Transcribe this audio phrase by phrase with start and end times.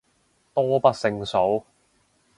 [0.55, 1.63] 多不勝數